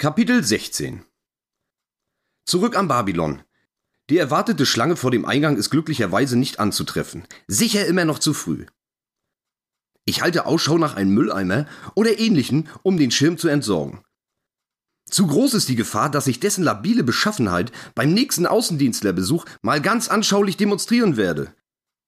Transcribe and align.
Kapitel 0.00 0.44
16 0.44 1.04
Zurück 2.46 2.76
am 2.76 2.86
Babylon. 2.86 3.42
Die 4.10 4.18
erwartete 4.18 4.64
Schlange 4.64 4.94
vor 4.94 5.10
dem 5.10 5.24
Eingang 5.24 5.56
ist 5.56 5.70
glücklicherweise 5.70 6.38
nicht 6.38 6.60
anzutreffen. 6.60 7.24
Sicher 7.48 7.84
immer 7.84 8.04
noch 8.04 8.20
zu 8.20 8.32
früh. 8.32 8.66
Ich 10.04 10.22
halte 10.22 10.46
Ausschau 10.46 10.78
nach 10.78 10.94
einem 10.94 11.14
Mülleimer 11.14 11.66
oder 11.96 12.16
ähnlichen, 12.20 12.68
um 12.84 12.96
den 12.96 13.10
Schirm 13.10 13.38
zu 13.38 13.48
entsorgen. 13.48 14.04
Zu 15.10 15.26
groß 15.26 15.54
ist 15.54 15.68
die 15.68 15.74
Gefahr, 15.74 16.12
dass 16.12 16.28
ich 16.28 16.38
dessen 16.38 16.62
labile 16.62 17.02
Beschaffenheit 17.02 17.72
beim 17.96 18.14
nächsten 18.14 18.46
Außendienstlerbesuch 18.46 19.46
mal 19.62 19.82
ganz 19.82 20.06
anschaulich 20.06 20.56
demonstrieren 20.56 21.16
werde. 21.16 21.52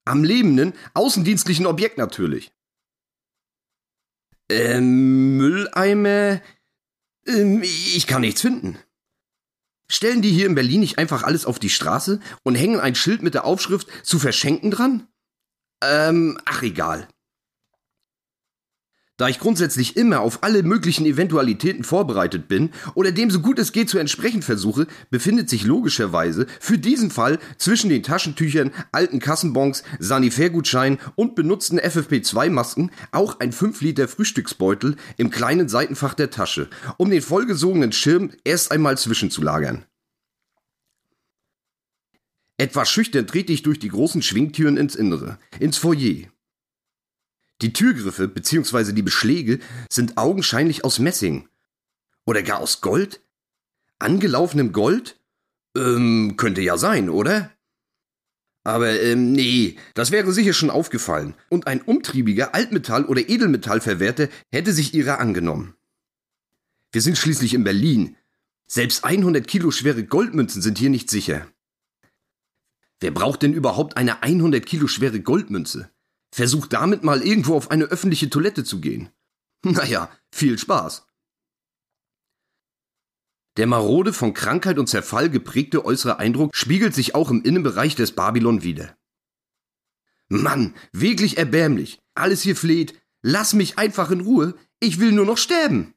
Am 0.04 0.22
lebenden, 0.22 0.74
außendienstlichen 0.94 1.66
Objekt 1.66 1.98
natürlich. 1.98 2.52
Ähm, 4.48 5.38
Mülleimer? 5.38 6.40
Ähm, 7.26 7.62
ich 7.62 8.06
kann 8.06 8.22
nichts 8.22 8.40
finden. 8.40 8.78
Stellen 9.88 10.22
die 10.22 10.30
hier 10.30 10.46
in 10.46 10.54
Berlin 10.54 10.80
nicht 10.80 10.98
einfach 10.98 11.24
alles 11.24 11.44
auf 11.46 11.58
die 11.58 11.68
Straße 11.68 12.20
und 12.44 12.54
hängen 12.54 12.78
ein 12.78 12.94
Schild 12.94 13.22
mit 13.22 13.34
der 13.34 13.44
Aufschrift 13.44 13.88
zu 14.04 14.18
verschenken 14.18 14.70
dran? 14.70 15.08
Ähm, 15.82 16.38
ach 16.44 16.62
egal. 16.62 17.08
Da 19.20 19.28
ich 19.28 19.38
grundsätzlich 19.38 19.98
immer 19.98 20.20
auf 20.20 20.42
alle 20.42 20.62
möglichen 20.62 21.04
Eventualitäten 21.04 21.84
vorbereitet 21.84 22.48
bin 22.48 22.70
oder 22.94 23.12
dem 23.12 23.30
so 23.30 23.40
gut 23.40 23.58
es 23.58 23.72
geht 23.72 23.90
zu 23.90 23.98
entsprechen 23.98 24.40
versuche, 24.40 24.86
befindet 25.10 25.50
sich 25.50 25.66
logischerweise 25.66 26.46
für 26.58 26.78
diesen 26.78 27.10
Fall 27.10 27.38
zwischen 27.58 27.90
den 27.90 28.02
Taschentüchern, 28.02 28.70
alten 28.92 29.18
Kassenbons, 29.18 29.82
Sanitärgutscheinen 29.98 30.98
und 31.16 31.34
benutzten 31.34 31.78
FFP2-Masken 31.78 32.92
auch 33.12 33.40
ein 33.40 33.52
5 33.52 33.82
Liter 33.82 34.08
Frühstücksbeutel 34.08 34.96
im 35.18 35.28
kleinen 35.28 35.68
Seitenfach 35.68 36.14
der 36.14 36.30
Tasche, 36.30 36.70
um 36.96 37.10
den 37.10 37.20
vollgesogenen 37.20 37.92
Schirm 37.92 38.30
erst 38.44 38.72
einmal 38.72 38.96
zwischenzulagern. 38.96 39.84
Etwas 42.56 42.88
schüchtern 42.88 43.26
trete 43.26 43.52
ich 43.52 43.64
durch 43.64 43.80
die 43.80 43.90
großen 43.90 44.22
Schwingtüren 44.22 44.78
ins 44.78 44.94
Innere, 44.94 45.38
ins 45.58 45.76
Foyer. 45.76 46.30
Die 47.62 47.72
Türgriffe 47.72 48.28
bzw. 48.28 48.92
die 48.92 49.02
Beschläge 49.02 49.58
sind 49.90 50.16
augenscheinlich 50.16 50.84
aus 50.84 50.98
Messing. 50.98 51.48
Oder 52.24 52.42
gar 52.42 52.60
aus 52.60 52.80
Gold? 52.80 53.20
Angelaufenem 53.98 54.72
Gold? 54.72 55.20
Ähm, 55.76 56.34
könnte 56.36 56.62
ja 56.62 56.78
sein, 56.78 57.10
oder? 57.10 57.50
Aber 58.64 59.00
ähm, 59.00 59.32
nee, 59.32 59.76
das 59.94 60.10
wäre 60.10 60.32
sicher 60.32 60.52
schon 60.52 60.70
aufgefallen. 60.70 61.34
Und 61.48 61.66
ein 61.66 61.82
umtriebiger 61.82 62.54
Altmetall- 62.54 63.06
oder 63.06 63.28
Edelmetallverwerter 63.28 64.28
hätte 64.50 64.72
sich 64.72 64.94
ihrer 64.94 65.18
angenommen. 65.18 65.74
Wir 66.92 67.02
sind 67.02 67.16
schließlich 67.16 67.54
in 67.54 67.64
Berlin. 67.64 68.16
Selbst 68.66 69.04
100 69.04 69.46
Kilo 69.46 69.70
schwere 69.70 70.04
Goldmünzen 70.04 70.62
sind 70.62 70.78
hier 70.78 70.90
nicht 70.90 71.10
sicher. 71.10 71.46
Wer 73.00 73.10
braucht 73.10 73.42
denn 73.42 73.54
überhaupt 73.54 73.96
eine 73.96 74.22
100 74.22 74.64
Kilo 74.64 74.86
schwere 74.86 75.20
Goldmünze? 75.20 75.90
Versuch 76.32 76.66
damit 76.66 77.02
mal 77.04 77.22
irgendwo 77.22 77.54
auf 77.54 77.70
eine 77.70 77.84
öffentliche 77.84 78.30
Toilette 78.30 78.64
zu 78.64 78.80
gehen. 78.80 79.10
Naja, 79.62 80.10
viel 80.32 80.58
Spaß. 80.58 81.06
Der 83.58 83.66
marode, 83.66 84.14
von 84.14 84.32
Krankheit 84.32 84.78
und 84.78 84.86
Zerfall 84.86 85.28
geprägte 85.28 85.84
äußere 85.84 86.18
Eindruck 86.18 86.56
spiegelt 86.56 86.94
sich 86.94 87.14
auch 87.14 87.30
im 87.30 87.42
Innenbereich 87.42 87.94
des 87.94 88.12
Babylon 88.12 88.62
wider. 88.62 88.96
Mann, 90.28 90.74
wirklich 90.92 91.36
erbärmlich. 91.36 91.98
Alles 92.14 92.40
hier 92.40 92.56
fleht. 92.56 92.98
Lass 93.22 93.52
mich 93.52 93.78
einfach 93.78 94.10
in 94.10 94.22
Ruhe. 94.22 94.54
Ich 94.78 94.98
will 94.98 95.12
nur 95.12 95.26
noch 95.26 95.36
sterben. 95.36 95.92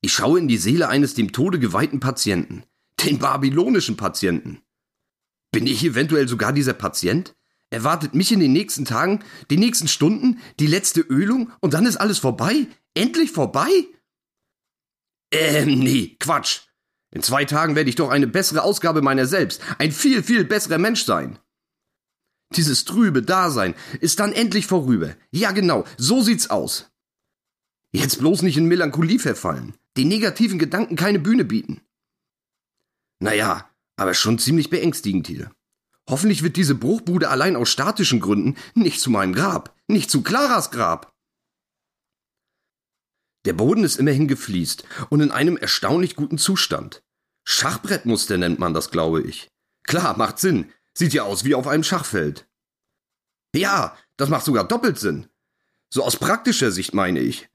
Ich 0.00 0.12
schaue 0.12 0.38
in 0.38 0.48
die 0.48 0.56
Seele 0.56 0.88
eines 0.88 1.14
dem 1.14 1.30
Tode 1.30 1.60
geweihten 1.60 2.00
Patienten. 2.00 2.64
Den 3.04 3.18
babylonischen 3.18 3.96
Patienten. 3.96 4.62
Bin 5.52 5.66
ich 5.66 5.84
eventuell 5.84 6.26
sogar 6.26 6.52
dieser 6.52 6.72
Patient? 6.74 7.36
Erwartet 7.70 8.14
mich 8.14 8.32
in 8.32 8.40
den 8.40 8.52
nächsten 8.52 8.84
Tagen, 8.84 9.24
die 9.48 9.56
nächsten 9.56 9.86
Stunden, 9.86 10.40
die 10.58 10.66
letzte 10.66 11.00
Ölung 11.00 11.52
und 11.60 11.72
dann 11.72 11.86
ist 11.86 11.96
alles 11.96 12.18
vorbei? 12.18 12.66
Endlich 12.94 13.30
vorbei? 13.30 13.70
Ähm, 15.32 15.78
nee, 15.78 16.16
Quatsch. 16.18 16.62
In 17.12 17.22
zwei 17.22 17.44
Tagen 17.44 17.76
werde 17.76 17.88
ich 17.88 17.96
doch 17.96 18.10
eine 18.10 18.26
bessere 18.26 18.62
Ausgabe 18.62 19.02
meiner 19.02 19.26
selbst, 19.26 19.62
ein 19.78 19.92
viel, 19.92 20.22
viel 20.22 20.44
besserer 20.44 20.78
Mensch 20.78 21.04
sein. 21.04 21.38
Dieses 22.56 22.84
trübe 22.84 23.22
Dasein 23.22 23.74
ist 24.00 24.18
dann 24.18 24.32
endlich 24.32 24.66
vorüber. 24.66 25.14
Ja, 25.30 25.52
genau, 25.52 25.84
so 25.96 26.22
sieht's 26.22 26.50
aus. 26.50 26.90
Jetzt 27.92 28.18
bloß 28.18 28.42
nicht 28.42 28.56
in 28.56 28.66
Melancholie 28.66 29.18
verfallen, 29.18 29.74
den 29.96 30.08
negativen 30.08 30.58
Gedanken 30.58 30.96
keine 30.96 31.20
Bühne 31.20 31.44
bieten. 31.44 31.80
Naja, 33.20 33.70
aber 33.96 34.14
schon 34.14 34.38
ziemlich 34.38 34.70
beängstigend 34.70 35.26
hier. 35.26 35.52
Hoffentlich 36.08 36.42
wird 36.42 36.56
diese 36.56 36.74
Bruchbude 36.74 37.28
allein 37.28 37.56
aus 37.56 37.68
statischen 37.68 38.20
Gründen 38.20 38.56
nicht 38.74 39.00
zu 39.00 39.10
meinem 39.10 39.34
Grab, 39.34 39.74
nicht 39.86 40.10
zu 40.10 40.22
Claras 40.22 40.70
Grab. 40.70 41.12
Der 43.46 43.52
Boden 43.54 43.84
ist 43.84 43.96
immerhin 43.96 44.28
gefliest 44.28 44.84
und 45.08 45.20
in 45.20 45.30
einem 45.30 45.56
erstaunlich 45.56 46.14
guten 46.14 46.36
Zustand. 46.36 47.02
Schachbrettmuster 47.44 48.36
nennt 48.36 48.58
man 48.58 48.74
das, 48.74 48.90
glaube 48.90 49.22
ich. 49.22 49.48
Klar, 49.84 50.16
macht 50.16 50.38
Sinn. 50.38 50.70
Sieht 50.92 51.14
ja 51.14 51.22
aus 51.22 51.44
wie 51.44 51.54
auf 51.54 51.66
einem 51.66 51.84
Schachfeld. 51.84 52.46
Ja, 53.54 53.96
das 54.16 54.28
macht 54.28 54.44
sogar 54.44 54.64
doppelt 54.64 54.98
Sinn. 54.98 55.26
So 55.88 56.04
aus 56.04 56.16
praktischer 56.16 56.70
Sicht 56.70 56.94
meine 56.94 57.20
ich. 57.20 57.48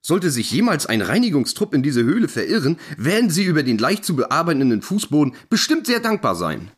Sollte 0.00 0.30
sich 0.30 0.50
jemals 0.52 0.86
ein 0.86 1.02
Reinigungstrupp 1.02 1.74
in 1.74 1.82
diese 1.82 2.02
Höhle 2.02 2.28
verirren, 2.28 2.78
werden 2.96 3.30
sie 3.30 3.44
über 3.44 3.62
den 3.62 3.78
leicht 3.78 4.04
zu 4.04 4.14
bearbeitenden 4.14 4.80
Fußboden 4.80 5.34
bestimmt 5.50 5.86
sehr 5.86 6.00
dankbar 6.00 6.36
sein. 6.36 6.70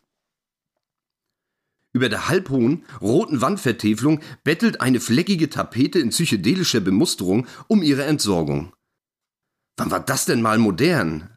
Über 1.93 2.07
der 2.07 2.29
halbhohen, 2.29 2.85
roten 3.01 3.41
Wandvertäfelung 3.41 4.21
bettelt 4.43 4.79
eine 4.79 4.99
fleckige 4.99 5.49
Tapete 5.49 5.99
in 5.99 6.09
psychedelischer 6.09 6.79
Bemusterung 6.79 7.47
um 7.67 7.83
ihre 7.83 8.05
Entsorgung. 8.05 8.73
Wann 9.77 9.91
war 9.91 9.99
das 9.99 10.25
denn 10.25 10.41
mal 10.41 10.57
modern? 10.57 11.35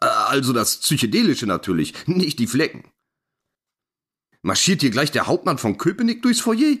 Äh, 0.00 0.06
also 0.06 0.52
das 0.52 0.78
Psychedelische 0.78 1.46
natürlich, 1.46 1.94
nicht 2.06 2.38
die 2.38 2.46
Flecken. 2.46 2.84
Marschiert 4.42 4.80
hier 4.80 4.90
gleich 4.90 5.12
der 5.12 5.28
Hauptmann 5.28 5.58
von 5.58 5.78
Köpenick 5.78 6.22
durchs 6.22 6.40
Foyer? 6.40 6.78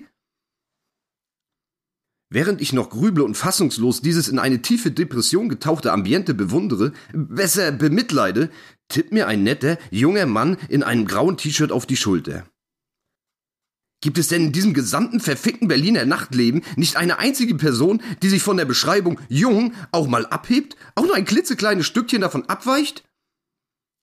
Während 2.28 2.60
ich 2.60 2.72
noch 2.72 2.90
grüble 2.90 3.24
und 3.24 3.36
fassungslos 3.36 4.00
dieses 4.00 4.26
in 4.26 4.38
eine 4.38 4.62
tiefe 4.62 4.90
Depression 4.90 5.48
getauchte 5.48 5.92
Ambiente 5.92 6.34
bewundere, 6.34 6.92
besser 7.12 7.70
bemitleide, 7.70 8.50
tippt 8.88 9.12
mir 9.12 9.28
ein 9.28 9.42
netter, 9.42 9.78
junger 9.90 10.26
Mann 10.26 10.56
in 10.68 10.82
einem 10.82 11.04
grauen 11.04 11.36
T-Shirt 11.36 11.70
auf 11.70 11.84
die 11.84 11.96
Schulter. 11.96 12.46
Gibt 14.02 14.18
es 14.18 14.28
denn 14.28 14.46
in 14.46 14.52
diesem 14.52 14.74
gesamten 14.74 15.20
verfickten 15.20 15.68
Berliner 15.68 16.04
Nachtleben 16.04 16.62
nicht 16.76 16.96
eine 16.96 17.20
einzige 17.20 17.54
Person, 17.54 18.02
die 18.20 18.28
sich 18.28 18.42
von 18.42 18.56
der 18.56 18.64
Beschreibung 18.64 19.18
jung 19.28 19.74
auch 19.92 20.08
mal 20.08 20.26
abhebt, 20.26 20.76
auch 20.96 21.04
nur 21.04 21.14
ein 21.14 21.24
klitzekleines 21.24 21.86
Stückchen 21.86 22.20
davon 22.20 22.44
abweicht? 22.46 23.04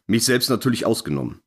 Mich 0.07 0.23
selbst 0.23 0.49
natürlich 0.49 0.85
ausgenommen. 0.85 1.41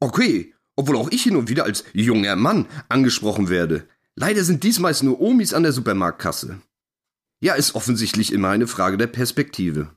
Okay, 0.00 0.54
obwohl 0.74 0.96
auch 0.96 1.10
ich 1.10 1.22
hin 1.22 1.36
und 1.36 1.48
wieder 1.48 1.64
als 1.64 1.84
junger 1.92 2.34
Mann 2.34 2.66
angesprochen 2.88 3.48
werde. 3.48 3.88
Leider 4.16 4.42
sind 4.42 4.64
dies 4.64 4.80
meist 4.80 5.04
nur 5.04 5.20
Omis 5.20 5.54
an 5.54 5.62
der 5.62 5.72
Supermarktkasse. 5.72 6.60
Ja, 7.40 7.54
ist 7.54 7.76
offensichtlich 7.76 8.32
immer 8.32 8.48
eine 8.48 8.66
Frage 8.66 8.96
der 8.96 9.06
Perspektive. 9.06 9.94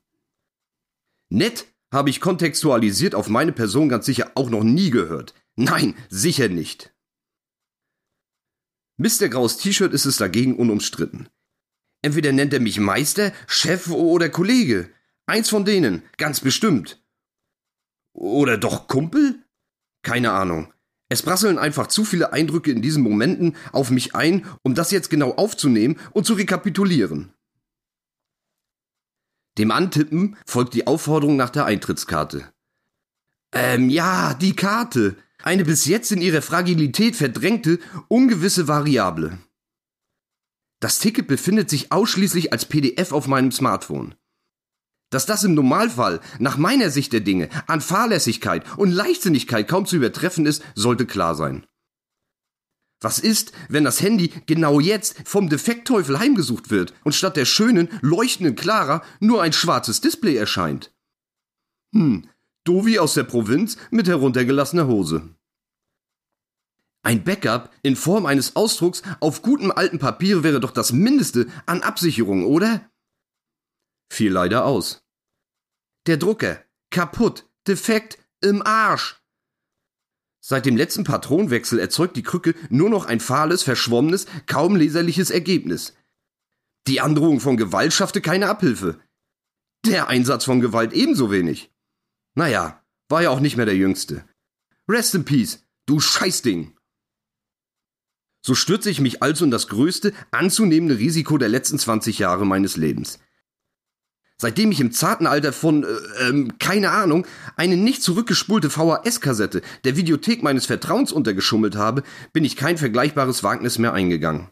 Nett 1.30 1.66
habe 1.92 2.12
ich 2.12 2.22
kontextualisiert 2.22 3.16
auf 3.16 3.28
meine 3.28 3.54
Person 3.54 3.90
ganz 3.90 4.06
sicher 4.06 4.32
auch 4.36 4.52
noch 4.52 4.64
nie 4.64 4.92
gehört. 4.92 5.34
Nein, 5.56 5.96
sicher 6.10 6.48
nicht. 6.48 6.94
Mr. 9.00 9.30
Graus 9.30 9.58
T-Shirt 9.58 9.94
ist 9.94 10.06
es 10.06 10.18
dagegen 10.18 10.58
unumstritten. 10.58 11.30
Entweder 12.02 12.34
nennt 12.34 12.54
er 12.54 12.60
mich 12.60 12.82
Meister, 12.82 13.32
Chef 13.48 13.90
oder 13.90 14.28
Kollege. 14.28 14.90
Eins 15.26 15.48
von 15.48 15.64
denen, 15.64 16.04
ganz 16.18 16.42
bestimmt. 16.42 17.02
Oder 18.12 18.58
doch 18.58 18.90
Kumpel? 18.90 19.42
Keine 20.02 20.32
Ahnung. 20.32 20.74
Es 21.08 21.24
prasseln 21.24 21.58
einfach 21.58 21.88
zu 21.88 22.04
viele 22.04 22.34
Eindrücke 22.34 22.72
in 22.72 22.82
diesen 22.82 23.02
Momenten 23.02 23.56
auf 23.72 23.90
mich 23.90 24.16
ein, 24.16 24.46
um 24.64 24.76
das 24.76 24.92
jetzt 24.92 25.10
genau 25.10 25.32
aufzunehmen 25.32 25.98
und 26.12 26.26
zu 26.26 26.34
rekapitulieren. 26.34 27.34
Dem 29.58 29.72
Antippen 29.72 30.36
folgt 30.46 30.74
die 30.74 30.88
Aufforderung 30.88 31.38
nach 31.38 31.50
der 31.50 31.64
Eintrittskarte. 31.66 32.52
Ähm, 33.54 33.90
ja, 33.90 34.34
die 34.34 34.56
Karte. 34.56 35.16
Eine 35.42 35.64
bis 35.64 35.86
jetzt 35.86 36.12
in 36.12 36.22
ihrer 36.22 36.42
Fragilität 36.42 37.16
verdrängte, 37.16 37.80
ungewisse 38.10 38.68
Variable. 38.68 39.40
Das 40.82 41.00
Ticket 41.00 41.28
befindet 41.28 41.70
sich 41.70 41.92
ausschließlich 41.92 42.52
als 42.52 42.66
PDF 42.66 43.12
auf 43.12 43.28
meinem 43.28 43.52
Smartphone. 43.52 44.16
Dass 45.12 45.26
das 45.26 45.44
im 45.44 45.56
Normalfall, 45.56 46.20
nach 46.40 46.58
meiner 46.58 46.90
Sicht 46.90 47.14
der 47.14 47.22
Dinge, 47.22 47.50
an 47.68 47.82
Fahrlässigkeit 47.82 48.64
und 48.78 48.92
Leichtsinnigkeit 48.92 49.68
kaum 49.68 49.86
zu 49.86 49.96
übertreffen 49.96 50.46
ist, 50.46 50.64
sollte 50.76 51.06
klar 51.06 51.36
sein. 51.36 51.66
Was 53.02 53.18
ist, 53.18 53.54
wenn 53.70 53.86
das 53.86 54.02
Handy 54.02 54.34
genau 54.46 54.82
jetzt 54.82 55.16
vom 55.26 55.50
Defektteufel 55.50 56.20
heimgesucht 56.20 56.70
wird 56.70 56.94
und 57.06 57.16
statt 57.16 57.38
der 57.38 57.46
schönen, 57.46 57.88
leuchtenden 58.02 58.56
Clara 58.56 59.04
nur 59.22 59.42
ein 59.42 59.54
schwarzes 59.54 60.02
Display 60.02 60.36
erscheint? 60.36 60.94
Hm, 61.94 62.30
Dovi 62.70 63.00
aus 63.00 63.16
der 63.16 63.24
Provinz 63.24 63.78
mit 63.90 64.08
heruntergelassener 64.08 64.86
Hose. 64.86 65.28
Ein 67.02 67.24
Backup 67.24 67.72
in 67.82 67.96
Form 67.96 68.28
eines 68.28 68.56
Ausdrucks 68.56 69.02
auf 69.22 69.42
gutem 69.42 69.72
alten 69.72 69.98
Papier 69.98 70.44
wäre 70.44 70.60
doch 70.60 70.70
das 70.70 70.92
Mindeste 70.92 71.48
an 71.66 71.82
Absicherung, 71.82 72.46
oder? 72.46 72.88
Fiel 74.14 74.32
leider 74.32 74.66
aus. 74.66 75.04
Der 76.06 76.18
Drucker. 76.18 76.64
Kaputt. 76.92 77.50
Defekt. 77.68 78.20
Im 78.40 78.62
Arsch. 78.62 79.20
Seit 80.40 80.68
dem 80.68 80.78
letzten 80.78 81.04
Patronwechsel 81.04 81.80
erzeugt 81.80 82.18
die 82.18 82.24
Krücke 82.24 82.54
nur 82.70 82.92
noch 82.92 83.08
ein 83.08 83.20
fahles, 83.20 83.64
verschwommenes, 83.64 84.28
kaum 84.46 84.76
leserliches 84.76 85.32
Ergebnis. 85.32 85.96
Die 86.86 87.02
Androhung 87.02 87.40
von 87.40 87.58
Gewalt 87.58 87.94
schaffte 87.94 88.22
keine 88.22 88.48
Abhilfe. 88.48 89.00
Der 89.88 90.08
Einsatz 90.08 90.46
von 90.46 90.62
Gewalt 90.62 90.94
ebenso 90.94 91.32
wenig. 91.32 91.72
Naja, 92.40 92.82
war 93.10 93.22
ja 93.22 93.32
auch 93.32 93.42
nicht 93.42 93.58
mehr 93.58 93.66
der 93.66 93.76
Jüngste. 93.76 94.24
Rest 94.88 95.14
in 95.14 95.26
Peace, 95.26 95.68
du 95.86 96.00
Scheißding. 96.00 96.74
So 98.42 98.56
stürze 98.56 98.90
ich 98.90 99.02
mich 99.02 99.22
also 99.22 99.44
in 99.44 99.52
das 99.52 99.68
größte, 99.68 100.14
anzunehmende 100.32 101.00
Risiko 101.00 101.38
der 101.38 101.50
letzten 101.50 101.78
20 101.78 102.18
Jahre 102.18 102.46
meines 102.46 102.78
Lebens. 102.78 103.20
Seitdem 104.38 104.72
ich 104.72 104.80
im 104.80 104.94
zarten 104.94 105.28
Alter 105.28 105.52
von, 105.52 105.84
äh, 105.84 106.30
ähm, 106.30 106.58
keine 106.60 106.92
Ahnung, 106.92 107.28
eine 107.58 107.76
nicht 107.76 108.02
zurückgespulte 108.02 108.70
VHS-Kassette 108.70 109.62
der 109.84 109.98
Videothek 109.98 110.42
meines 110.42 110.66
Vertrauens 110.66 111.12
untergeschummelt 111.12 111.76
habe, 111.76 112.04
bin 112.32 112.46
ich 112.46 112.56
kein 112.56 112.78
vergleichbares 112.78 113.44
Wagnis 113.44 113.80
mehr 113.80 113.92
eingegangen. 113.92 114.48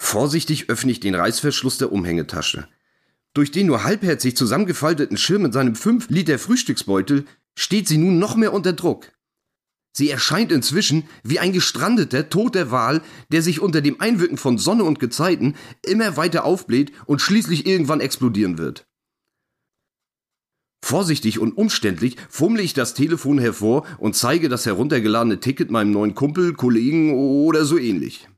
Vorsichtig 0.00 0.70
öffne 0.70 0.90
ich 0.90 0.98
den 0.98 1.14
Reißverschluss 1.14 1.78
der 1.78 1.92
Umhängetasche. 1.92 2.68
Durch 3.34 3.50
den 3.50 3.66
nur 3.66 3.84
halbherzig 3.84 4.36
zusammengefalteten 4.36 5.16
Schirm 5.16 5.44
in 5.44 5.52
seinem 5.52 5.74
5 5.74 6.08
Liter 6.10 6.38
Frühstücksbeutel 6.38 7.24
steht 7.56 7.88
sie 7.88 7.98
nun 7.98 8.18
noch 8.18 8.36
mehr 8.36 8.52
unter 8.52 8.72
Druck. 8.72 9.12
Sie 9.92 10.10
erscheint 10.10 10.52
inzwischen 10.52 11.08
wie 11.24 11.40
ein 11.40 11.52
gestrandeter, 11.52 12.30
toter 12.30 12.70
Wal, 12.70 13.02
der 13.32 13.42
sich 13.42 13.60
unter 13.60 13.80
dem 13.80 14.00
Einwirken 14.00 14.38
von 14.38 14.56
Sonne 14.56 14.84
und 14.84 15.00
Gezeiten 15.00 15.56
immer 15.84 16.16
weiter 16.16 16.44
aufbläht 16.44 16.92
und 17.06 17.20
schließlich 17.20 17.66
irgendwann 17.66 18.00
explodieren 18.00 18.58
wird. 18.58 18.86
Vorsichtig 20.84 21.38
und 21.40 21.52
umständlich 21.52 22.16
fummle 22.28 22.62
ich 22.62 22.74
das 22.74 22.94
Telefon 22.94 23.38
hervor 23.38 23.84
und 23.98 24.14
zeige 24.14 24.48
das 24.48 24.64
heruntergeladene 24.66 25.40
Ticket 25.40 25.70
meinem 25.70 25.90
neuen 25.90 26.14
Kumpel, 26.14 26.54
Kollegen 26.54 27.12
oder 27.14 27.64
so 27.64 27.76
ähnlich. 27.76 28.28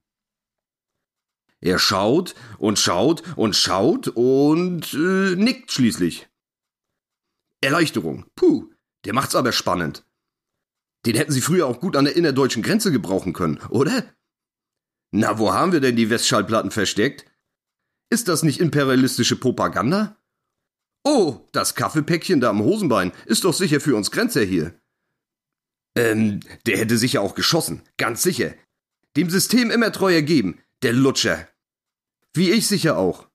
Er 1.61 1.79
schaut 1.79 2.35
und 2.59 2.79
schaut 2.79 3.23
und 3.37 3.55
schaut 3.55 4.09
und 4.09 4.95
äh, 4.95 5.37
nickt 5.37 5.73
schließlich. 5.73 6.29
Erleichterung. 7.61 8.25
Puh, 8.35 8.71
der 9.05 9.13
macht's 9.13 9.35
aber 9.35 9.53
spannend. 9.53 10.05
Den 11.07 11.17
hätten 11.17 11.33
sie 11.33 11.41
früher 11.41 11.67
auch 11.67 11.81
gut 11.81 11.97
an 11.97 12.05
der 12.05 12.17
innerdeutschen 12.17 12.63
Grenze 12.63 12.93
gebrauchen 12.93 13.33
können, 13.33 13.59
oder? 13.69 14.05
Na, 15.13 15.39
wo 15.39 15.53
haben 15.53 15.73
wir 15.73 15.81
denn 15.81 15.97
die 15.97 16.11
Westschallplatten 16.11 16.71
versteckt? 16.71 17.25
Ist 18.11 18.29
das 18.29 18.43
nicht 18.43 18.61
imperialistische 18.61 19.37
Propaganda? 19.37 20.17
Oh, 21.05 21.49
das 21.53 21.75
Kaffeepäckchen 21.75 22.41
da 22.41 22.51
am 22.51 22.63
Hosenbein 22.63 23.13
ist 23.27 23.45
doch 23.45 23.55
sicher 23.55 23.81
für 23.81 23.97
uns 23.97 24.11
Grenzer 24.11 24.43
hier. 24.43 24.79
Ähm, 25.97 26.41
der 26.67 26.79
hätte 26.79 26.99
sicher 26.99 27.23
auch 27.23 27.35
geschossen, 27.35 27.83
ganz 27.97 28.23
sicher. 28.23 28.55
Dem 29.17 29.31
System 29.31 29.71
immer 29.71 29.93
treu 29.93 30.13
ergeben, 30.13 30.61
der 30.83 30.93
Lutscher. 30.93 31.49
Wie 32.35 32.51
ich 32.51 32.67
sicher 32.67 32.97
auch. 32.97 33.29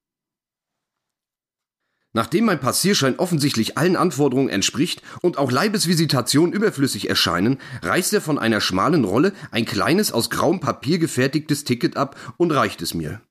Nachdem 2.14 2.46
mein 2.46 2.62
Passierschein 2.62 3.20
offensichtlich 3.20 3.78
allen 3.78 3.98
Anforderungen 3.98 4.48
entspricht 4.48 5.02
und 5.22 5.38
auch 5.38 5.52
Leibesvisitationen 5.52 6.54
überflüssig 6.54 7.10
erscheinen, 7.10 7.60
reißt 7.82 8.14
er 8.14 8.22
von 8.22 8.40
einer 8.40 8.62
schmalen 8.62 9.04
Rolle 9.04 9.34
ein 9.52 9.66
kleines 9.66 10.14
aus 10.14 10.30
grauem 10.30 10.62
Papier 10.62 10.98
gefertigtes 10.98 11.66
Ticket 11.66 11.98
ab 11.98 12.16
und 12.38 12.52
reicht 12.52 12.82
es 12.82 12.94
mir. 12.94 13.22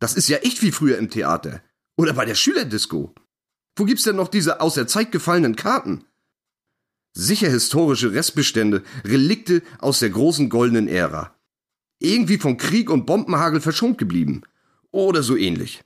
Das 0.00 0.14
ist 0.14 0.30
ja 0.30 0.38
echt 0.38 0.62
wie 0.62 0.72
früher 0.72 0.96
im 0.96 1.10
Theater. 1.10 1.62
Oder 1.98 2.14
bei 2.14 2.24
der 2.24 2.36
Schülerdisco. 2.36 3.14
Wo 3.76 3.84
gibt's 3.84 4.04
denn 4.04 4.16
noch 4.16 4.28
diese 4.28 4.62
aus 4.62 4.74
der 4.74 4.86
Zeit 4.86 5.12
gefallenen 5.12 5.54
Karten? 5.54 6.06
Sicher 7.12 7.50
historische 7.50 8.14
Restbestände, 8.14 8.82
Relikte 9.04 9.62
aus 9.78 9.98
der 9.98 10.08
großen 10.08 10.48
goldenen 10.48 10.88
Ära. 10.88 11.37
Irgendwie 11.98 12.38
von 12.38 12.56
Krieg 12.56 12.90
und 12.90 13.06
Bombenhagel 13.06 13.60
verschont 13.60 13.98
geblieben. 13.98 14.42
Oder 14.90 15.22
so 15.22 15.36
ähnlich. 15.36 15.82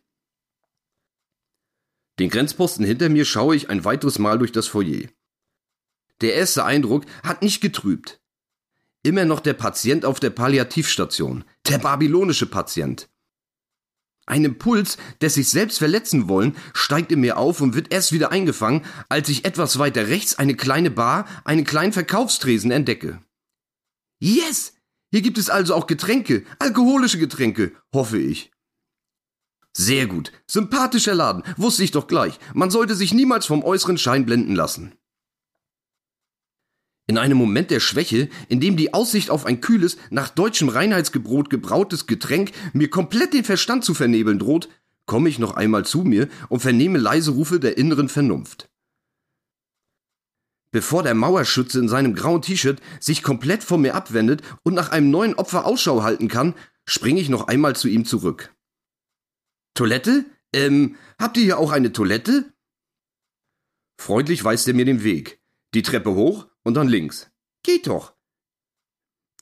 Den 2.18 2.28
Grenzposten 2.28 2.84
hinter 2.84 3.08
mir 3.08 3.24
schaue 3.24 3.56
ich 3.56 3.70
ein 3.70 3.84
weiteres 3.84 4.18
Mal 4.18 4.38
durch 4.38 4.52
das 4.52 4.68
Foyer. 4.68 5.08
Der 6.20 6.34
erste 6.34 6.64
Eindruck 6.64 7.04
hat 7.22 7.42
nicht 7.42 7.60
getrübt. 7.60 8.20
Immer 9.02 9.24
noch 9.24 9.40
der 9.40 9.54
Patient 9.54 10.04
auf 10.04 10.20
der 10.20 10.30
Palliativstation, 10.30 11.44
der 11.68 11.78
babylonische 11.78 12.46
Patient. 12.46 13.08
Ein 14.26 14.44
Impuls 14.44 14.98
des 15.20 15.34
sich 15.34 15.50
selbst 15.50 15.78
verletzen 15.78 16.28
wollen 16.28 16.56
steigt 16.74 17.10
in 17.10 17.20
mir 17.20 17.38
auf 17.38 17.60
und 17.60 17.74
wird 17.74 17.92
erst 17.92 18.12
wieder 18.12 18.30
eingefangen, 18.30 18.84
als 19.08 19.28
ich 19.28 19.44
etwas 19.44 19.80
weiter 19.80 20.06
rechts 20.06 20.38
eine 20.38 20.54
kleine 20.54 20.92
Bar, 20.92 21.26
einen 21.44 21.64
kleinen 21.64 21.92
Verkaufstresen 21.92 22.70
entdecke. 22.70 23.20
Yes! 24.20 24.74
Hier 25.12 25.20
gibt 25.20 25.36
es 25.36 25.50
also 25.50 25.74
auch 25.74 25.86
Getränke, 25.86 26.44
alkoholische 26.58 27.18
Getränke, 27.18 27.72
hoffe 27.92 28.18
ich. 28.18 28.50
Sehr 29.74 30.06
gut. 30.06 30.32
Sympathischer 30.46 31.14
Laden. 31.14 31.42
Wusste 31.58 31.84
ich 31.84 31.90
doch 31.90 32.06
gleich. 32.06 32.38
Man 32.54 32.70
sollte 32.70 32.94
sich 32.94 33.12
niemals 33.12 33.44
vom 33.44 33.62
äußeren 33.62 33.98
Schein 33.98 34.24
blenden 34.24 34.54
lassen. 34.54 34.94
In 37.06 37.18
einem 37.18 37.36
Moment 37.36 37.70
der 37.70 37.80
Schwäche, 37.80 38.30
in 38.48 38.60
dem 38.60 38.78
die 38.78 38.94
Aussicht 38.94 39.28
auf 39.28 39.44
ein 39.44 39.60
kühles, 39.60 39.98
nach 40.08 40.30
deutschem 40.30 40.70
Reinheitsgebrot 40.70 41.50
gebrautes 41.50 42.06
Getränk 42.06 42.52
mir 42.72 42.88
komplett 42.88 43.34
den 43.34 43.44
Verstand 43.44 43.84
zu 43.84 43.92
vernebeln 43.92 44.38
droht, 44.38 44.70
komme 45.04 45.28
ich 45.28 45.38
noch 45.38 45.56
einmal 45.56 45.84
zu 45.84 46.04
mir 46.04 46.28
und 46.48 46.60
vernehme 46.60 46.98
leise 46.98 47.32
Rufe 47.32 47.60
der 47.60 47.76
inneren 47.76 48.08
Vernunft. 48.08 48.71
Bevor 50.72 51.02
der 51.02 51.14
Mauerschütze 51.14 51.78
in 51.78 51.88
seinem 51.88 52.14
grauen 52.14 52.40
T-Shirt 52.40 52.80
sich 52.98 53.22
komplett 53.22 53.62
von 53.62 53.82
mir 53.82 53.94
abwendet 53.94 54.42
und 54.62 54.74
nach 54.74 54.90
einem 54.90 55.10
neuen 55.10 55.34
Opfer 55.34 55.66
Ausschau 55.66 56.02
halten 56.02 56.28
kann, 56.28 56.54
springe 56.86 57.20
ich 57.20 57.28
noch 57.28 57.46
einmal 57.46 57.76
zu 57.76 57.88
ihm 57.88 58.06
zurück. 58.06 58.54
Toilette? 59.74 60.24
Ähm, 60.54 60.96
habt 61.18 61.36
ihr 61.36 61.44
hier 61.44 61.58
auch 61.58 61.72
eine 61.72 61.92
Toilette? 61.92 62.52
Freundlich 63.98 64.42
weist 64.42 64.66
er 64.66 64.74
mir 64.74 64.86
den 64.86 65.04
Weg. 65.04 65.40
Die 65.74 65.82
Treppe 65.82 66.14
hoch 66.14 66.48
und 66.62 66.74
dann 66.74 66.88
links. 66.88 67.30
Geht 67.62 67.86
doch. 67.86 68.14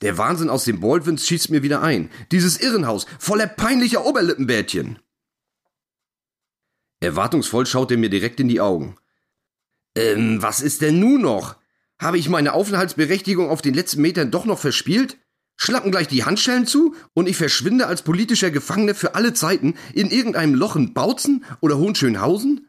Der 0.01 0.17
Wahnsinn 0.17 0.49
aus 0.49 0.65
den 0.65 0.81
Baldwins 0.81 1.25
schießt 1.27 1.49
mir 1.49 1.63
wieder 1.63 1.81
ein. 1.81 2.09
Dieses 2.31 2.59
Irrenhaus, 2.59 3.05
voller 3.19 3.47
peinlicher 3.47 4.05
Oberlippenbärtchen. 4.05 4.99
Erwartungsvoll 6.99 7.65
schaut 7.65 7.91
er 7.91 7.97
mir 7.97 8.09
direkt 8.09 8.39
in 8.39 8.47
die 8.47 8.61
Augen. 8.61 8.97
Ähm, 9.95 10.41
was 10.41 10.61
ist 10.61 10.81
denn 10.81 10.99
nun 10.99 11.21
noch? 11.21 11.57
Habe 11.99 12.17
ich 12.17 12.29
meine 12.29 12.53
Aufenthaltsberechtigung 12.53 13.49
auf 13.49 13.61
den 13.61 13.73
letzten 13.73 14.01
Metern 14.01 14.31
doch 14.31 14.45
noch 14.45 14.59
verspielt? 14.59 15.17
schlappen 15.61 15.91
gleich 15.91 16.07
die 16.07 16.23
Handschellen 16.23 16.65
zu 16.65 16.95
und 17.13 17.29
ich 17.29 17.37
verschwinde 17.37 17.85
als 17.85 18.01
politischer 18.01 18.49
Gefangener 18.49 18.95
für 18.95 19.13
alle 19.13 19.33
Zeiten 19.33 19.75
in 19.93 20.09
irgendeinem 20.09 20.55
Loch 20.55 20.75
in 20.75 20.95
Bautzen 20.95 21.45
oder 21.59 21.77
Hohenschönhausen? 21.77 22.67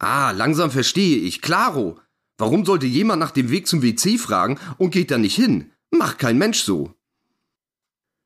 Ah, 0.00 0.32
langsam 0.32 0.72
verstehe 0.72 1.18
ich. 1.18 1.40
Klaro. 1.40 2.00
Warum 2.36 2.64
sollte 2.64 2.86
jemand 2.86 3.20
nach 3.20 3.30
dem 3.30 3.50
Weg 3.50 3.68
zum 3.68 3.80
WC 3.80 4.18
fragen 4.18 4.58
und 4.76 4.90
geht 4.90 5.12
da 5.12 5.18
nicht 5.18 5.36
hin? 5.36 5.70
Macht 5.92 6.18
kein 6.18 6.36
Mensch 6.36 6.62
so. 6.62 6.92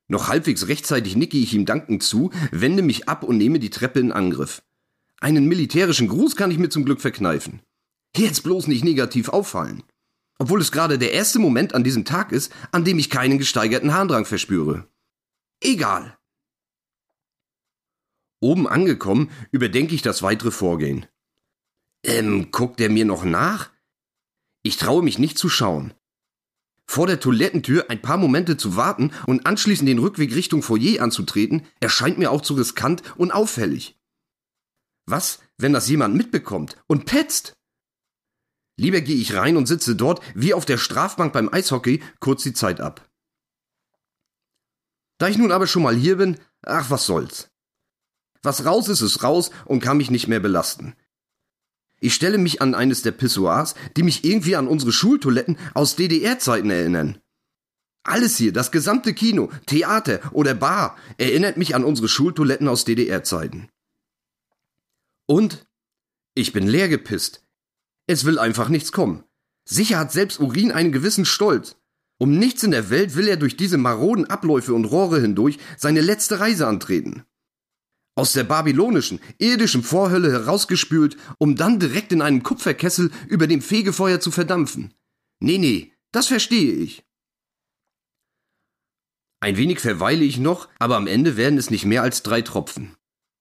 Noch 0.07 0.27
halbwegs 0.27 0.67
rechtzeitig 0.67 1.15
nicke 1.15 1.37
ich 1.37 1.53
ihm 1.53 1.67
dankend 1.67 2.01
zu, 2.01 2.31
wende 2.49 2.81
mich 2.81 3.07
ab 3.07 3.23
und 3.23 3.37
nehme 3.37 3.59
die 3.59 3.69
Treppe 3.69 3.99
in 3.99 4.11
Angriff. 4.11 4.63
Einen 5.21 5.47
militärischen 5.47 6.07
Gruß 6.07 6.35
kann 6.35 6.51
ich 6.51 6.57
mir 6.57 6.69
zum 6.69 6.85
Glück 6.85 7.01
verkneifen. 7.01 7.61
Jetzt 8.15 8.43
bloß 8.43 8.67
nicht 8.67 8.83
negativ 8.83 9.29
auffallen 9.29 9.83
obwohl 10.39 10.61
es 10.61 10.71
gerade 10.71 10.97
der 10.97 11.11
erste 11.11 11.37
Moment 11.37 11.75
an 11.75 11.83
diesem 11.83 12.05
Tag 12.05 12.31
ist, 12.31 12.51
an 12.71 12.85
dem 12.85 12.97
ich 12.97 13.09
keinen 13.09 13.37
gesteigerten 13.37 13.93
Harndrang 13.93 14.25
verspüre. 14.25 14.87
Egal. 15.61 16.17
Oben 18.39 18.67
angekommen, 18.67 19.29
überdenke 19.51 19.93
ich 19.93 20.01
das 20.01 20.23
weitere 20.23 20.51
Vorgehen. 20.51 21.05
Ähm, 22.03 22.51
guckt 22.51 22.79
er 22.79 22.89
mir 22.89 23.03
noch 23.03 23.25
nach? 23.25 23.69
Ich 24.63 24.77
traue 24.77 25.03
mich 25.03 25.19
nicht 25.19 25.37
zu 25.37 25.49
schauen. 25.49 25.93
Vor 26.85 27.05
der 27.05 27.19
Toilettentür 27.19 27.89
ein 27.89 28.01
paar 28.01 28.17
Momente 28.17 28.55
zu 28.55 28.77
warten 28.77 29.11
und 29.27 29.45
anschließend 29.45 29.89
den 29.89 29.99
Rückweg 29.99 30.33
Richtung 30.33 30.63
Foyer 30.63 31.03
anzutreten, 31.03 31.67
erscheint 31.81 32.17
mir 32.17 32.31
auch 32.31 32.41
zu 32.41 32.53
riskant 32.53 33.03
und 33.17 33.31
auffällig. 33.31 33.98
Was, 35.09 35.39
wenn 35.57 35.73
das 35.73 35.89
jemand 35.89 36.15
mitbekommt 36.15 36.77
und 36.87 37.05
petzt? 37.05 37.53
Lieber 38.77 39.01
gehe 39.01 39.15
ich 39.15 39.33
rein 39.33 39.57
und 39.57 39.65
sitze 39.65 39.95
dort, 39.95 40.21
wie 40.35 40.53
auf 40.53 40.65
der 40.65 40.77
Strafbank 40.77 41.33
beim 41.33 41.51
Eishockey, 41.51 42.01
kurz 42.19 42.43
die 42.43 42.53
Zeit 42.53 42.79
ab. 42.79 43.09
Da 45.17 45.27
ich 45.27 45.37
nun 45.37 45.51
aber 45.51 45.67
schon 45.67 45.83
mal 45.83 45.95
hier 45.95 46.17
bin, 46.17 46.37
ach 46.61 46.89
was 46.89 47.05
soll's. 47.05 47.49
Was 48.41 48.65
raus 48.65 48.87
ist, 48.87 49.01
ist 49.01 49.23
raus 49.23 49.49
und 49.65 49.81
kann 49.81 49.97
mich 49.97 50.11
nicht 50.11 50.27
mehr 50.27 50.39
belasten. 50.39 50.95
Ich 51.99 52.13
stelle 52.13 52.37
mich 52.37 52.61
an 52.61 52.75
eines 52.75 53.01
der 53.01 53.11
Pissoirs, 53.11 53.75
die 53.97 54.03
mich 54.03 54.23
irgendwie 54.23 54.55
an 54.55 54.67
unsere 54.67 54.93
Schultoiletten 54.93 55.57
aus 55.73 55.95
DDR-Zeiten 55.97 56.69
erinnern. 56.69 57.19
Alles 58.03 58.37
hier, 58.37 58.53
das 58.53 58.71
gesamte 58.71 59.13
Kino, 59.13 59.51
Theater 59.65 60.21
oder 60.31 60.53
Bar, 60.53 60.95
erinnert 61.17 61.57
mich 61.57 61.75
an 61.75 61.83
unsere 61.83 62.07
Schultoiletten 62.07 62.69
aus 62.69 62.85
DDR-Zeiten. 62.85 63.69
Und 65.29 65.67
ich 66.33 66.53
bin 66.53 66.65
leer 66.65 66.89
gepisst. 66.89 67.45
Es 68.07 68.25
will 68.25 68.39
einfach 68.39 68.67
nichts 68.67 68.91
kommen. 68.91 69.23
Sicher 69.63 69.99
hat 69.99 70.11
selbst 70.11 70.39
Urin 70.39 70.71
einen 70.71 70.91
gewissen 70.91 71.23
Stolz. 71.23 71.75
Um 72.17 72.39
nichts 72.39 72.63
in 72.63 72.71
der 72.71 72.89
Welt 72.89 73.15
will 73.15 73.27
er 73.27 73.37
durch 73.37 73.55
diese 73.55 73.77
maroden 73.77 74.25
Abläufe 74.25 74.73
und 74.73 74.85
Rohre 74.85 75.21
hindurch 75.21 75.59
seine 75.77 76.01
letzte 76.01 76.39
Reise 76.39 76.65
antreten. 76.65 77.25
Aus 78.15 78.33
der 78.33 78.43
babylonischen, 78.43 79.19
irdischen 79.37 79.83
Vorhölle 79.83 80.31
herausgespült, 80.31 81.15
um 81.37 81.55
dann 81.55 81.79
direkt 81.79 82.11
in 82.11 82.23
einem 82.23 82.41
Kupferkessel 82.41 83.11
über 83.27 83.45
dem 83.45 83.61
Fegefeuer 83.61 84.19
zu 84.19 84.31
verdampfen. 84.31 84.95
Nee, 85.39 85.59
nee, 85.59 85.93
das 86.11 86.25
verstehe 86.25 86.73
ich. 86.73 87.05
Ein 89.41 89.57
wenig 89.57 89.79
verweile 89.79 90.25
ich 90.25 90.39
noch, 90.39 90.69
aber 90.79 90.97
am 90.97 91.05
Ende 91.05 91.37
werden 91.37 91.59
es 91.59 91.69
nicht 91.69 91.85
mehr 91.85 92.01
als 92.01 92.23
drei 92.23 92.41
Tropfen. 92.41 92.95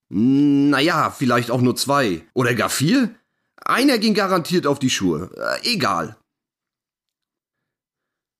Naja, 0.08 1.10
vielleicht 1.10 1.50
auch 1.50 1.60
nur 1.60 1.76
zwei. 1.76 2.22
Oder 2.34 2.54
gar 2.54 2.70
vier? 2.70 3.14
Einer 3.56 3.98
ging 3.98 4.14
garantiert 4.14 4.66
auf 4.66 4.78
die 4.78 4.90
Schuhe. 4.90 5.30
Äh, 5.36 5.74
egal. 5.74 6.16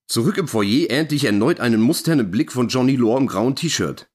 Zurück 0.07 0.39
im 0.39 0.49
Foyer 0.49 0.89
ernte 0.89 1.15
ich 1.15 1.25
erneut 1.25 1.61
einen 1.61 1.83
musternden 1.83 2.31
Blick 2.31 2.51
von 2.51 2.69
Johnny 2.69 2.97
Law 2.97 3.19
im 3.19 3.27
grauen 3.27 3.55
T-Shirt. 3.55 4.09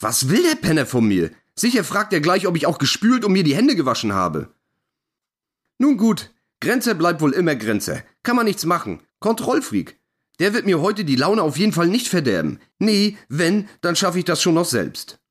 Was 0.00 0.30
will 0.30 0.42
der 0.42 0.56
Penner 0.56 0.86
von 0.86 1.06
mir? 1.06 1.30
Sicher 1.54 1.84
fragt 1.84 2.14
er 2.14 2.20
gleich, 2.20 2.46
ob 2.46 2.56
ich 2.56 2.66
auch 2.66 2.78
gespült 2.78 3.24
und 3.24 3.32
mir 3.32 3.44
die 3.44 3.54
Hände 3.54 3.76
gewaschen 3.76 4.14
habe. 4.14 4.54
Nun 5.78 5.98
gut, 5.98 6.32
Grenzer 6.60 6.94
bleibt 6.94 7.20
wohl 7.20 7.32
immer 7.32 7.54
Grenzer. 7.56 8.02
Kann 8.22 8.36
man 8.36 8.46
nichts 8.46 8.64
machen. 8.64 9.02
Kontrollfreak. 9.20 9.98
Der 10.40 10.54
wird 10.54 10.64
mir 10.64 10.80
heute 10.80 11.04
die 11.04 11.16
Laune 11.16 11.42
auf 11.42 11.58
jeden 11.58 11.72
Fall 11.72 11.88
nicht 11.88 12.08
verderben. 12.08 12.58
Nee, 12.78 13.18
wenn, 13.28 13.68
dann 13.82 13.96
schaffe 13.96 14.18
ich 14.18 14.24
das 14.24 14.40
schon 14.40 14.54
noch 14.54 14.64
selbst. 14.64 15.21